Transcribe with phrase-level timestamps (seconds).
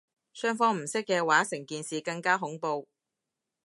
[0.33, 2.87] 雙方唔識嘅話成件事更加恐怖